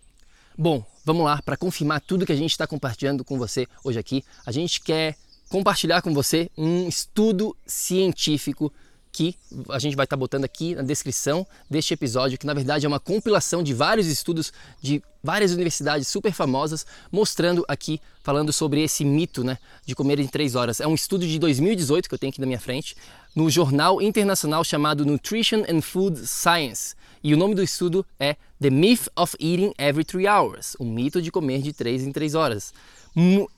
Bom, 0.57 0.83
vamos 1.05 1.27
lá, 1.27 1.43
para 1.43 1.59
confirmar 1.59 2.01
tudo 2.01 2.25
que 2.25 2.33
a 2.33 2.37
gente 2.37 2.53
está 2.53 2.67
compartilhando 2.67 3.23
com 3.23 3.37
você 3.37 3.67
hoje 3.85 3.99
aqui, 3.99 4.25
a 4.47 4.51
gente 4.51 4.81
quer 4.81 5.15
compartilhar 5.49 6.03
com 6.03 6.13
você 6.13 6.51
um 6.57 6.89
estudo 6.89 7.57
científico 7.67 8.73
que 9.17 9.35
a 9.71 9.79
gente 9.79 9.97
vai 9.97 10.05
estar 10.05 10.15
tá 10.15 10.21
botando 10.21 10.45
aqui 10.45 10.75
na 10.75 10.83
descrição 10.83 11.47
deste 11.71 11.95
episódio, 11.95 12.37
que 12.37 12.45
na 12.45 12.53
verdade 12.53 12.85
é 12.85 12.89
uma 12.89 13.01
compilação 13.01 13.63
de 13.63 13.73
vários 13.73 14.07
estudos 14.09 14.53
de 14.83 15.03
várias 15.25 15.53
universidades 15.53 16.07
super 16.07 16.33
famosas, 16.33 16.85
mostrando 17.11 17.65
aqui, 17.67 17.99
falando 18.23 18.53
sobre 18.53 18.83
esse 18.83 19.07
mito 19.07 19.43
né, 19.43 19.57
de 19.87 19.95
comer 19.95 20.21
em 20.21 20.27
três 20.27 20.55
horas. 20.55 20.81
É 20.81 20.87
um 20.87 20.95
estudo 20.95 21.27
de 21.27 21.39
2018 21.39 22.11
que 22.11 22.15
eu 22.15 22.19
tenho 22.19 22.31
aqui 22.31 22.43
na 22.43 22.47
minha 22.47 22.61
frente, 22.61 22.95
no 23.35 23.49
jornal 23.49 24.03
internacional 24.03 24.63
chamado 24.63 25.07
Nutrition 25.07 25.65
and 25.67 25.81
Food 25.81 26.27
Science. 26.27 26.95
E 27.25 27.33
o 27.33 27.39
nome 27.39 27.55
do 27.55 27.63
estudo 27.63 28.05
é 28.21 28.37
The 28.61 28.69
Myth 28.69 29.09
of 29.17 29.35
Eating 29.41 29.73
Every 29.79 30.05
Three 30.05 30.29
Hours, 30.29 30.77
o 30.79 30.85
mito 30.85 31.23
de 31.23 31.33
comer 31.33 31.63
de 31.63 31.73
três 31.73 32.03
em 32.03 32.13
três 32.13 32.35
horas. 32.35 32.75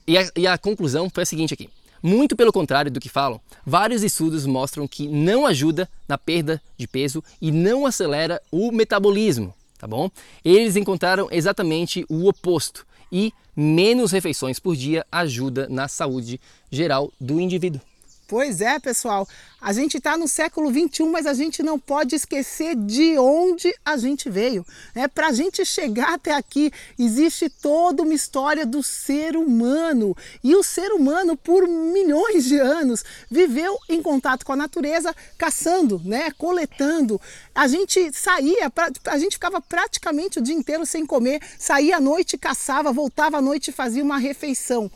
E 0.07 0.17
a, 0.17 0.31
e 0.37 0.47
a 0.47 0.57
conclusão 0.57 1.09
foi 1.09 1.23
a 1.23 1.25
seguinte 1.25 1.53
aqui. 1.53 1.69
Muito 2.01 2.35
pelo 2.35 2.53
contrário 2.53 2.89
do 2.89 2.99
que 2.99 3.09
falam, 3.09 3.41
vários 3.65 4.03
estudos 4.03 4.45
mostram 4.45 4.87
que 4.87 5.07
não 5.07 5.45
ajuda 5.45 5.89
na 6.07 6.17
perda 6.17 6.61
de 6.77 6.87
peso 6.87 7.23
e 7.41 7.51
não 7.51 7.85
acelera 7.85 8.41
o 8.51 8.71
metabolismo, 8.71 9.53
tá 9.77 9.85
bom? 9.85 10.09
Eles 10.43 10.75
encontraram 10.75 11.27
exatamente 11.29 12.05
o 12.07 12.27
oposto 12.27 12.85
e 13.11 13.33
menos 13.55 14.11
refeições 14.11 14.59
por 14.59 14.75
dia 14.75 15.05
ajuda 15.11 15.67
na 15.69 15.87
saúde 15.87 16.39
geral 16.71 17.11
do 17.19 17.39
indivíduo. 17.39 17.81
Pois 18.29 18.61
é, 18.61 18.77
pessoal. 18.77 19.27
A 19.59 19.73
gente 19.73 19.97
está 19.97 20.15
no 20.15 20.27
século 20.27 20.69
21, 20.69 21.11
mas 21.11 21.25
a 21.25 21.33
gente 21.33 21.63
não 21.63 21.79
pode 21.79 22.15
esquecer 22.15 22.75
de 22.75 23.17
onde 23.17 23.73
a 23.83 23.97
gente 23.97 24.29
veio. 24.29 24.63
É 24.93 25.07
para 25.07 25.29
a 25.29 25.31
gente 25.33 25.65
chegar 25.65 26.13
até 26.13 26.35
aqui 26.35 26.71
existe 26.97 27.49
toda 27.49 28.03
uma 28.03 28.13
história 28.13 28.67
do 28.67 28.83
ser 28.83 29.35
humano 29.35 30.15
e 30.43 30.55
o 30.55 30.61
ser 30.61 30.91
humano 30.91 31.35
por 31.35 31.67
milhões 31.67 32.45
de 32.45 32.59
anos 32.59 33.03
viveu 33.31 33.75
em 33.89 33.99
contato 33.99 34.45
com 34.45 34.53
a 34.53 34.55
natureza, 34.55 35.13
caçando, 35.35 35.99
né, 36.05 36.29
coletando. 36.37 37.19
A 37.55 37.67
gente 37.67 38.13
saía, 38.13 38.71
a 39.05 39.17
gente 39.17 39.33
ficava 39.33 39.59
praticamente 39.59 40.37
o 40.37 40.41
dia 40.41 40.55
inteiro 40.55 40.85
sem 40.85 41.03
comer, 41.03 41.41
saía 41.57 41.97
à 41.97 41.99
noite, 41.99 42.37
caçava, 42.37 42.93
voltava 42.93 43.39
à 43.39 43.41
noite 43.41 43.69
e 43.69 43.73
fazia 43.73 44.03
uma 44.03 44.19
refeição 44.19 44.89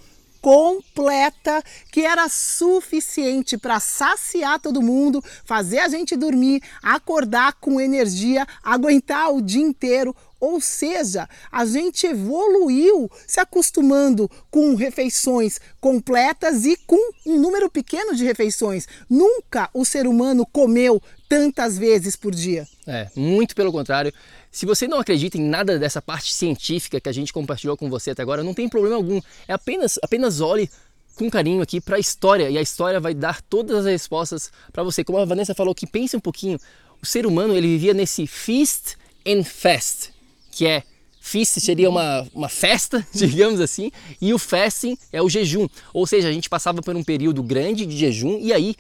completa 0.43 1.63
que 1.89 2.01
era 2.01 2.27
suficiente 2.27 3.57
para 3.57 3.79
saciar 3.79 4.59
todo 4.59 4.81
mundo, 4.81 5.23
fazer 5.45 5.79
a 5.79 5.88
gente 5.88 6.17
dormir, 6.17 6.62
acordar 6.83 7.53
com 7.53 7.79
energia, 7.79 8.45
aguentar 8.62 9.33
o 9.33 9.41
dia 9.41 9.62
inteiro. 9.62 10.13
Ou 10.41 10.59
seja, 10.59 11.29
a 11.50 11.63
gente 11.65 12.05
evoluiu 12.05 13.09
se 13.25 13.39
acostumando 13.39 14.29
com 14.51 14.75
refeições 14.75 15.62
completas 15.79 16.65
e 16.65 16.75
com 16.75 17.00
um 17.25 17.39
número 17.39 17.69
pequeno 17.69 18.13
de 18.13 18.25
refeições. 18.25 18.85
Nunca 19.09 19.69
o 19.73 19.85
ser 19.85 20.05
humano 20.05 20.45
comeu 20.45 21.01
tantas 21.33 21.79
vezes 21.79 22.15
por 22.15 22.31
dia. 22.31 22.67
É, 22.85 23.09
muito 23.15 23.55
pelo 23.55 23.71
contrário. 23.71 24.13
Se 24.51 24.67
você 24.67 24.87
não 24.87 24.99
acredita 24.99 25.35
em 25.35 25.41
nada 25.41 25.79
dessa 25.79 25.99
parte 25.99 26.31
científica 26.31 27.01
que 27.01 27.09
a 27.09 27.11
gente 27.11 27.33
compartilhou 27.33 27.75
com 27.75 27.89
você 27.89 28.11
até 28.11 28.21
agora, 28.21 28.43
não 28.43 28.53
tem 28.53 28.69
problema 28.69 28.95
algum. 28.95 29.19
É 29.47 29.53
apenas, 29.53 29.97
apenas 30.03 30.41
olhe 30.41 30.69
com 31.15 31.31
carinho 31.31 31.63
aqui 31.63 31.81
para 31.81 31.95
a 31.95 31.99
história 31.99 32.51
e 32.51 32.57
a 32.57 32.61
história 32.61 32.99
vai 32.99 33.15
dar 33.15 33.41
todas 33.41 33.79
as 33.79 33.85
respostas 33.85 34.51
para 34.71 34.83
você. 34.83 35.03
Como 35.03 35.17
a 35.17 35.25
Vanessa 35.25 35.55
falou, 35.55 35.73
que 35.73 35.87
pense 35.87 36.15
um 36.15 36.19
pouquinho. 36.19 36.59
O 37.01 37.05
ser 37.05 37.25
humano 37.25 37.55
ele 37.55 37.67
vivia 37.67 37.95
nesse 37.95 38.27
feast 38.27 38.95
and 39.25 39.43
fast, 39.43 40.13
que 40.51 40.67
é 40.67 40.83
feast 41.19 41.59
seria 41.61 41.89
uma, 41.89 42.27
uma 42.31 42.47
festa, 42.47 43.03
digamos 43.11 43.59
assim, 43.59 43.91
e 44.21 44.35
o 44.35 44.37
fasting 44.37 44.95
é 45.11 45.19
o 45.19 45.27
jejum. 45.27 45.67
Ou 45.91 46.05
seja, 46.05 46.27
a 46.27 46.31
gente 46.31 46.47
passava 46.47 46.79
por 46.79 46.95
um 46.95 47.03
período 47.03 47.41
grande 47.41 47.87
de 47.87 47.97
jejum 47.97 48.37
e 48.39 48.53
aí 48.53 48.75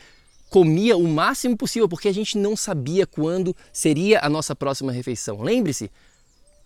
comia 0.53 0.95
o 0.95 1.07
máximo 1.07 1.57
possível 1.57 1.89
porque 1.89 2.07
a 2.07 2.13
gente 2.13 2.37
não 2.37 2.55
sabia 2.55 3.07
quando 3.07 3.55
seria 3.71 4.19
a 4.21 4.29
nossa 4.29 4.55
próxima 4.55 4.91
refeição. 4.91 5.41
Lembre-se, 5.41 5.89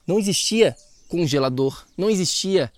não 0.05 0.19
existia 0.19 0.75
congelador, 1.07 1.85
não 1.97 2.09
existia 2.09 2.69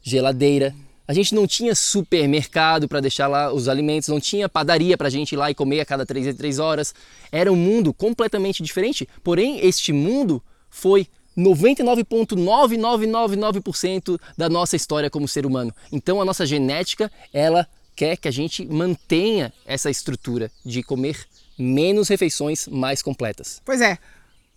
geladeira, 0.00 0.72
a 1.08 1.12
gente 1.12 1.34
não 1.34 1.48
tinha 1.48 1.74
supermercado 1.74 2.86
para 2.86 3.00
deixar 3.00 3.26
lá 3.26 3.52
os 3.52 3.68
alimentos, 3.68 4.08
não 4.08 4.20
tinha 4.20 4.48
padaria 4.48 4.96
para 4.96 5.08
a 5.08 5.10
gente 5.10 5.32
ir 5.32 5.36
lá 5.36 5.50
e 5.50 5.54
comer 5.54 5.80
a 5.80 5.84
cada 5.84 6.06
três, 6.06 6.32
três 6.36 6.60
horas. 6.60 6.94
Era 7.32 7.52
um 7.52 7.56
mundo 7.56 7.92
completamente 7.92 8.62
diferente. 8.62 9.08
Porém, 9.24 9.58
este 9.66 9.92
mundo 9.92 10.40
foi 10.70 11.08
99,9999% 11.36 14.16
da 14.38 14.48
nossa 14.48 14.76
história 14.76 15.10
como 15.10 15.26
ser 15.26 15.44
humano. 15.44 15.74
Então, 15.90 16.20
a 16.20 16.24
nossa 16.24 16.46
genética, 16.46 17.10
ela 17.32 17.66
quer 17.94 18.16
que 18.16 18.28
a 18.28 18.32
gente 18.32 18.64
mantenha 18.66 19.52
essa 19.66 19.90
estrutura 19.90 20.50
de 20.64 20.82
comer 20.82 21.26
menos 21.58 22.08
refeições 22.08 22.66
mais 22.68 23.02
completas. 23.02 23.60
Pois 23.64 23.80
é, 23.80 23.98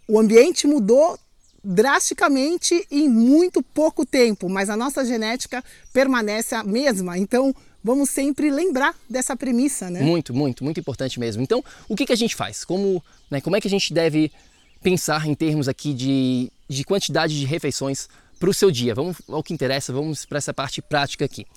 o 0.08 0.20
ambiente 0.20 0.68
mudou 0.68 1.18
drasticamente 1.64 2.86
em 2.92 3.10
muito 3.10 3.62
pouco 3.64 4.06
tempo, 4.06 4.48
mas 4.48 4.70
a 4.70 4.78
nossa 4.78 5.04
genética 5.04 5.64
permanece 5.92 6.54
a 6.54 6.64
mesma. 6.64 7.18
Então, 7.18 7.54
vamos 7.84 8.10
sempre 8.12 8.52
lembrar 8.52 8.96
dessa 9.10 9.36
premissa, 9.36 9.90
né? 9.90 10.02
Muito, 10.02 10.34
muito, 10.34 10.64
muito 10.64 10.80
importante 10.80 11.20
mesmo. 11.20 11.42
Então, 11.42 11.64
o 11.90 11.96
que, 11.96 12.06
que 12.06 12.14
a 12.14 12.18
gente 12.18 12.36
faz? 12.36 12.64
Como, 12.64 13.04
né, 13.32 13.42
como 13.42 13.56
é 13.56 13.62
que 13.62 13.68
a 13.68 13.72
gente 13.72 13.94
deve 13.94 14.32
pensar 14.84 15.28
em 15.28 15.34
termos 15.34 15.68
aqui 15.68 15.94
de, 15.94 16.52
de 16.70 16.84
quantidade 16.84 17.38
de 17.40 17.46
refeições 17.46 18.08
para 18.40 18.50
o 18.50 18.54
seu 18.54 18.70
dia? 18.70 18.94
Vamos 18.94 19.18
ao 19.28 19.42
que 19.42 19.54
interessa, 19.54 19.92
vamos 19.92 20.24
para 20.24 20.38
essa 20.38 20.54
parte 20.54 20.84
prática 20.84 21.26
aqui. 21.26 21.48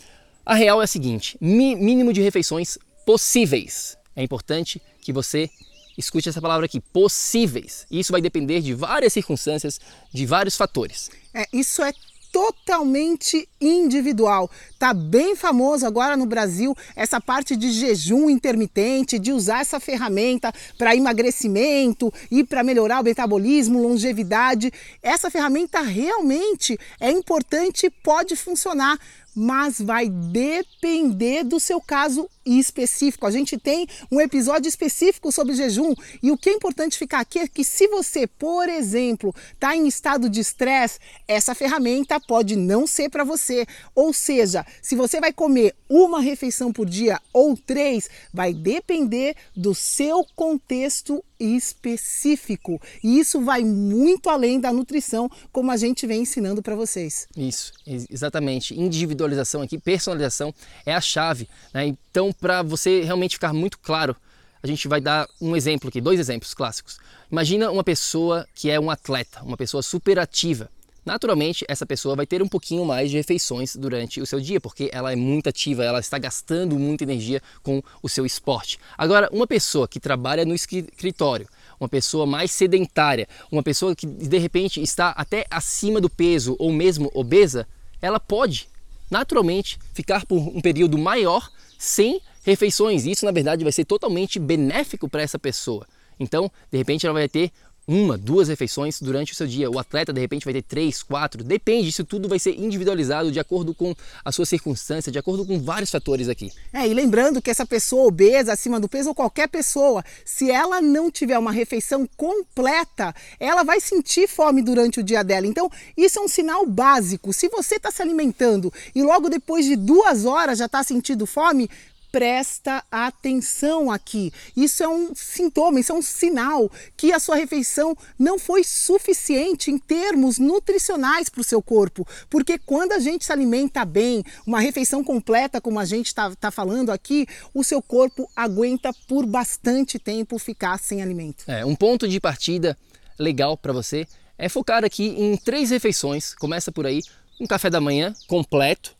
A 0.48 0.54
real 0.54 0.80
é 0.80 0.84
a 0.84 0.86
seguinte: 0.86 1.36
mínimo 1.42 2.10
de 2.10 2.22
refeições 2.22 2.78
possíveis. 3.04 3.98
É 4.16 4.22
importante 4.22 4.80
que 5.02 5.12
você 5.12 5.50
escute 5.96 6.30
essa 6.30 6.40
palavra 6.40 6.64
aqui, 6.64 6.80
possíveis. 6.80 7.86
Isso 7.90 8.12
vai 8.12 8.22
depender 8.22 8.62
de 8.62 8.72
várias 8.72 9.12
circunstâncias, 9.12 9.78
de 10.10 10.24
vários 10.24 10.56
fatores. 10.56 11.10
É, 11.34 11.44
isso 11.52 11.82
é 11.82 11.92
totalmente 12.32 13.48
individual. 13.60 14.50
Tá 14.78 14.94
bem 14.94 15.34
famoso 15.34 15.86
agora 15.86 16.16
no 16.16 16.26
Brasil 16.26 16.76
essa 16.94 17.20
parte 17.20 17.56
de 17.56 17.70
jejum 17.70 18.30
intermitente, 18.30 19.18
de 19.18 19.32
usar 19.32 19.60
essa 19.60 19.80
ferramenta 19.80 20.52
para 20.76 20.96
emagrecimento 20.96 22.12
e 22.30 22.44
para 22.44 22.62
melhorar 22.62 23.00
o 23.00 23.04
metabolismo, 23.04 23.82
longevidade. 23.82 24.72
Essa 25.02 25.30
ferramenta 25.30 25.80
realmente 25.80 26.78
é 27.00 27.10
importante 27.10 27.86
e 27.86 27.90
pode 27.90 28.36
funcionar, 28.36 28.98
mas 29.38 29.80
vai 29.80 30.08
depender 30.08 31.44
do 31.44 31.60
seu 31.60 31.80
caso 31.80 32.28
específico. 32.44 33.24
A 33.24 33.30
gente 33.30 33.56
tem 33.56 33.86
um 34.10 34.20
episódio 34.20 34.68
específico 34.68 35.30
sobre 35.30 35.54
jejum 35.54 35.94
e 36.20 36.32
o 36.32 36.36
que 36.36 36.50
é 36.50 36.54
importante 36.54 36.98
ficar 36.98 37.20
aqui 37.20 37.38
é 37.38 37.46
que 37.46 37.62
se 37.62 37.86
você, 37.86 38.26
por 38.26 38.68
exemplo, 38.68 39.32
está 39.52 39.76
em 39.76 39.86
estado 39.86 40.28
de 40.28 40.40
estresse, 40.40 40.98
essa 41.28 41.54
ferramenta 41.54 42.18
pode 42.18 42.56
não 42.56 42.84
ser 42.84 43.10
para 43.10 43.22
você. 43.22 43.64
Ou 43.94 44.12
seja, 44.12 44.66
se 44.82 44.96
você 44.96 45.20
vai 45.20 45.32
comer 45.32 45.74
uma 45.88 46.20
refeição 46.20 46.72
por 46.72 46.86
dia 46.86 47.20
ou 47.32 47.56
três, 47.56 48.10
vai 48.34 48.52
depender 48.52 49.36
do 49.54 49.72
seu 49.72 50.24
contexto 50.34 51.22
específico. 51.38 52.80
E 53.02 53.18
isso 53.18 53.40
vai 53.40 53.62
muito 53.64 54.28
além 54.28 54.60
da 54.60 54.72
nutrição, 54.72 55.30
como 55.52 55.70
a 55.70 55.76
gente 55.76 56.06
vem 56.06 56.22
ensinando 56.22 56.62
para 56.62 56.74
vocês. 56.74 57.26
Isso, 57.36 57.72
exatamente. 57.86 58.78
Individualização 58.78 59.62
aqui, 59.62 59.78
personalização 59.78 60.54
é 60.84 60.94
a 60.94 61.00
chave. 61.00 61.48
Né? 61.72 61.86
Então, 61.86 62.32
para 62.32 62.62
você 62.62 63.02
realmente 63.02 63.36
ficar 63.36 63.52
muito 63.52 63.78
claro, 63.78 64.16
a 64.62 64.66
gente 64.66 64.88
vai 64.88 65.00
dar 65.00 65.26
um 65.40 65.56
exemplo 65.56 65.88
aqui, 65.88 66.00
dois 66.00 66.18
exemplos 66.18 66.52
clássicos. 66.52 66.98
Imagina 67.30 67.70
uma 67.70 67.84
pessoa 67.84 68.46
que 68.54 68.70
é 68.70 68.80
um 68.80 68.90
atleta, 68.90 69.42
uma 69.42 69.56
pessoa 69.56 69.82
super 69.82 70.18
ativa. 70.18 70.70
Naturalmente, 71.08 71.64
essa 71.66 71.86
pessoa 71.86 72.14
vai 72.14 72.26
ter 72.26 72.42
um 72.42 72.46
pouquinho 72.46 72.84
mais 72.84 73.10
de 73.10 73.16
refeições 73.16 73.74
durante 73.74 74.20
o 74.20 74.26
seu 74.26 74.38
dia, 74.38 74.60
porque 74.60 74.90
ela 74.92 75.10
é 75.10 75.16
muito 75.16 75.48
ativa, 75.48 75.82
ela 75.82 76.00
está 76.00 76.18
gastando 76.18 76.78
muita 76.78 77.02
energia 77.02 77.40
com 77.62 77.82
o 78.02 78.10
seu 78.10 78.26
esporte. 78.26 78.78
Agora, 78.96 79.26
uma 79.32 79.46
pessoa 79.46 79.88
que 79.88 79.98
trabalha 79.98 80.44
no 80.44 80.54
escritório, 80.54 81.48
uma 81.80 81.88
pessoa 81.88 82.26
mais 82.26 82.50
sedentária, 82.50 83.26
uma 83.50 83.62
pessoa 83.62 83.96
que 83.96 84.06
de 84.06 84.36
repente 84.36 84.82
está 84.82 85.08
até 85.12 85.46
acima 85.50 85.98
do 85.98 86.10
peso 86.10 86.54
ou 86.58 86.70
mesmo 86.70 87.10
obesa, 87.14 87.66
ela 88.02 88.20
pode 88.20 88.68
naturalmente 89.10 89.78
ficar 89.94 90.26
por 90.26 90.36
um 90.36 90.60
período 90.60 90.98
maior 90.98 91.50
sem 91.78 92.20
refeições. 92.44 93.06
Isso, 93.06 93.24
na 93.24 93.32
verdade, 93.32 93.64
vai 93.64 93.72
ser 93.72 93.86
totalmente 93.86 94.38
benéfico 94.38 95.08
para 95.08 95.22
essa 95.22 95.38
pessoa. 95.38 95.86
Então, 96.20 96.50
de 96.70 96.76
repente, 96.76 97.06
ela 97.06 97.14
vai 97.14 97.28
ter 97.30 97.50
uma, 97.88 98.18
duas 98.18 98.48
refeições 98.48 99.00
durante 99.00 99.32
o 99.32 99.34
seu 99.34 99.46
dia. 99.46 99.70
O 99.70 99.78
atleta 99.78 100.12
de 100.12 100.20
repente 100.20 100.44
vai 100.44 100.52
ter 100.52 100.62
três, 100.62 101.02
quatro, 101.02 101.42
depende, 101.42 101.88
isso 101.88 102.04
tudo 102.04 102.28
vai 102.28 102.38
ser 102.38 102.54
individualizado 102.54 103.32
de 103.32 103.40
acordo 103.40 103.74
com 103.74 103.94
a 104.22 104.30
sua 104.30 104.44
circunstância, 104.44 105.10
de 105.10 105.18
acordo 105.18 105.46
com 105.46 105.58
vários 105.58 105.90
fatores 105.90 106.28
aqui. 106.28 106.52
É, 106.70 106.86
e 106.86 106.92
lembrando 106.92 107.40
que 107.40 107.50
essa 107.50 107.64
pessoa 107.64 108.06
obesa, 108.06 108.52
acima 108.52 108.78
do 108.78 108.88
peso, 108.88 109.08
ou 109.08 109.14
qualquer 109.14 109.48
pessoa, 109.48 110.04
se 110.22 110.50
ela 110.50 110.82
não 110.82 111.10
tiver 111.10 111.38
uma 111.38 111.50
refeição 111.50 112.06
completa, 112.14 113.14
ela 113.40 113.62
vai 113.62 113.80
sentir 113.80 114.28
fome 114.28 114.60
durante 114.60 115.00
o 115.00 115.02
dia 115.02 115.24
dela. 115.24 115.46
Então, 115.46 115.70
isso 115.96 116.18
é 116.18 116.22
um 116.22 116.28
sinal 116.28 116.66
básico. 116.66 117.32
Se 117.32 117.48
você 117.48 117.76
está 117.76 117.90
se 117.90 118.02
alimentando 118.02 118.70
e 118.94 119.02
logo 119.02 119.30
depois 119.30 119.64
de 119.64 119.76
duas 119.76 120.26
horas 120.26 120.58
já 120.58 120.66
está 120.66 120.82
sentindo 120.82 121.24
fome, 121.24 121.70
presta 122.10 122.82
atenção 122.90 123.90
aqui. 123.90 124.32
Isso 124.56 124.82
é 124.82 124.88
um 124.88 125.14
sintoma, 125.14 125.80
isso 125.80 125.92
é 125.92 125.94
um 125.94 126.02
sinal 126.02 126.70
que 126.96 127.12
a 127.12 127.18
sua 127.18 127.36
refeição 127.36 127.96
não 128.18 128.38
foi 128.38 128.64
suficiente 128.64 129.70
em 129.70 129.78
termos 129.78 130.38
nutricionais 130.38 131.28
para 131.28 131.40
o 131.40 131.44
seu 131.44 131.62
corpo. 131.62 132.06
Porque 132.28 132.58
quando 132.58 132.92
a 132.92 132.98
gente 132.98 133.24
se 133.24 133.32
alimenta 133.32 133.84
bem, 133.84 134.24
uma 134.46 134.60
refeição 134.60 135.04
completa, 135.04 135.60
como 135.60 135.78
a 135.78 135.84
gente 135.84 136.06
está 136.06 136.34
tá 136.34 136.50
falando 136.50 136.90
aqui, 136.90 137.26
o 137.54 137.62
seu 137.62 137.82
corpo 137.82 138.30
aguenta 138.34 138.92
por 139.06 139.26
bastante 139.26 139.98
tempo 139.98 140.38
ficar 140.38 140.78
sem 140.78 141.02
alimento. 141.02 141.44
É, 141.46 141.64
um 141.64 141.74
ponto 141.74 142.08
de 142.08 142.20
partida 142.20 142.76
legal 143.18 143.56
para 143.56 143.72
você 143.72 144.06
é 144.36 144.48
focar 144.48 144.84
aqui 144.84 145.08
em 145.08 145.36
três 145.36 145.70
refeições. 145.70 146.34
Começa 146.34 146.70
por 146.70 146.86
aí, 146.86 147.02
um 147.40 147.46
café 147.46 147.68
da 147.68 147.80
manhã 147.80 148.14
completo, 148.26 148.96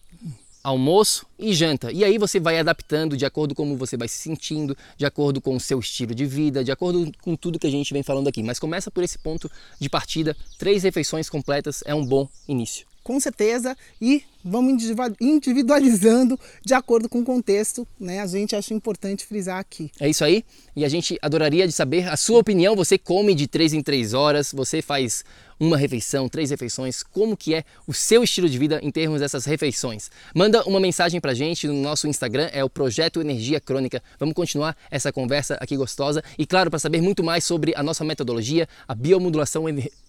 almoço 0.63 1.27
e 1.39 1.55
janta. 1.55 1.93
E 1.93 2.05
aí 2.05 2.19
você 2.19 2.41
vai 2.41 2.59
adaptando 2.59 3.17
de 3.17 3.25
acordo 3.25 3.55
com 3.55 3.69
como 3.69 3.77
você 3.77 3.97
vai 3.97 4.09
se 4.09 4.17
sentindo, 4.17 4.77
de 4.97 5.05
acordo 5.05 5.41
com 5.41 5.55
o 5.57 5.61
seu 5.61 5.79
estilo 5.81 6.15
de 6.15 6.25
vida, 6.25 6.65
de 6.65 6.73
acordo 6.73 7.13
com 7.21 7.37
tudo 7.37 7.59
que 7.59 7.67
a 7.67 7.71
gente 7.71 7.93
vem 7.93 8.03
falando 8.03 8.29
aqui. 8.29 8.43
Mas 8.43 8.59
começa 8.59 8.91
por 8.91 9.03
esse 9.03 9.19
ponto 9.19 9.51
de 9.79 9.91
partida. 9.91 10.37
Três 10.57 10.85
refeições 10.85 11.29
completas 11.29 11.83
é 11.85 11.95
um 11.95 12.07
bom 12.07 12.29
início. 12.47 12.87
Com 13.03 13.19
certeza. 13.19 13.77
E 14.01 14.23
vamos 14.45 14.83
individualizando 15.21 16.39
de 16.65 16.75
acordo 16.75 17.09
com 17.09 17.21
o 17.21 17.25
contexto, 17.25 17.87
né? 17.99 18.21
A 18.21 18.27
gente 18.27 18.55
acha 18.55 18.75
importante 18.75 19.27
frisar 19.27 19.59
aqui. 19.59 19.91
É 19.99 20.09
isso 20.09 20.23
aí. 20.25 20.45
E 20.77 20.85
a 20.85 20.89
gente 20.89 21.19
adoraria 21.21 21.67
de 21.67 21.73
saber 21.73 22.09
a 22.09 22.17
sua 22.17 22.41
opinião. 22.41 22.77
Você 22.77 22.99
come 22.99 23.35
de 23.35 23.47
três 23.47 23.73
em 23.73 23.83
três 23.83 24.13
horas? 24.15 24.53
Você 24.53 24.83
faz 24.83 25.25
uma 25.59 25.77
refeição, 25.77 26.29
três 26.29 26.51
refeições? 26.51 27.03
Como 27.03 27.37
que 27.37 27.55
é 27.55 27.65
o 27.87 27.95
seu 27.95 28.23
estilo 28.23 28.49
de 28.49 28.57
vida 28.59 28.79
em 28.83 28.91
termos 28.91 29.21
dessas 29.21 29.45
refeições? 29.45 30.11
Manda 30.35 30.65
uma 30.65 30.81
mensagem 30.81 31.21
pra 31.21 31.35
gente 31.35 31.67
no 31.67 31.75
nosso 31.75 32.09
Instagram, 32.09 32.49
é 32.53 32.65
o 32.65 32.71
Projeto 32.71 33.21
Energia 33.21 33.61
Crônica. 33.61 34.03
Vamos 34.19 34.35
continuar 34.35 34.77
essa 34.91 35.13
conversa 35.13 35.57
aqui 35.61 35.77
gostosa. 35.77 36.23
E 36.39 36.47
claro, 36.47 36.71
para 36.71 36.79
saber 36.79 37.01
muito 37.01 37.25
mais 37.25 37.45
sobre 37.45 37.73
a 37.77 37.83
nossa 37.83 38.05
metodologia, 38.05 38.69
a 38.87 38.95
biomodulação 38.95 39.65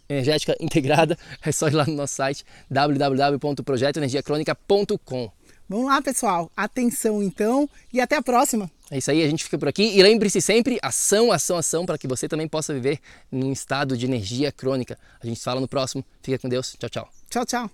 energética 0.10 0.56
integrada, 0.60 1.18
é 1.44 1.52
só 1.52 1.68
ir 1.68 1.74
lá 1.74 1.86
no 1.86 1.94
nosso 1.94 2.16
site 2.16 2.46
www.projetoenergiacronica.com. 2.70 5.39
Vamos 5.70 5.86
lá, 5.86 6.02
pessoal. 6.02 6.52
Atenção 6.58 7.22
então 7.22 7.70
e 7.94 8.02
até 8.02 8.16
a 8.16 8.24
próxima. 8.24 8.70
É 8.90 8.98
isso 8.98 9.12
aí, 9.12 9.24
a 9.24 9.30
gente 9.30 9.44
fica 9.44 9.56
por 9.56 9.68
aqui 9.68 9.84
e 9.84 10.02
lembre-se 10.02 10.42
sempre, 10.42 10.80
ação, 10.82 11.32
ação, 11.32 11.58
ação, 11.58 11.86
para 11.86 11.96
que 11.96 12.08
você 12.08 12.28
também 12.28 12.48
possa 12.48 12.74
viver 12.74 13.00
num 13.32 13.52
estado 13.52 13.96
de 13.96 14.04
energia 14.08 14.52
crônica. 14.52 14.98
A 15.22 15.28
gente 15.28 15.40
fala 15.40 15.62
no 15.62 15.68
próximo. 15.68 16.04
Fica 16.24 16.40
com 16.40 16.50
Deus. 16.50 16.76
Tchau, 16.80 16.90
tchau. 16.90 17.10
Tchau, 17.30 17.46
tchau. 17.46 17.72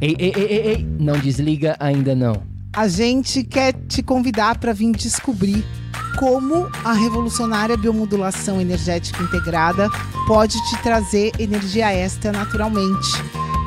Ei, 0.00 0.16
ei, 0.18 0.32
ei, 0.34 0.44
ei, 0.44 0.66
ei, 0.68 0.86
não 0.98 1.18
desliga 1.18 1.76
ainda 1.78 2.14
não. 2.14 2.42
A 2.72 2.88
gente 2.88 3.44
quer 3.44 3.74
te 3.86 4.02
convidar 4.02 4.58
para 4.58 4.72
vir 4.72 4.92
descobrir 4.92 5.62
como 6.18 6.70
a 6.82 6.94
revolucionária 6.94 7.76
biomodulação 7.76 8.58
energética 8.62 9.22
integrada 9.22 9.90
pode 10.26 10.54
te 10.70 10.82
trazer 10.82 11.32
energia 11.38 11.92
extra 11.92 12.32
naturalmente 12.32 13.41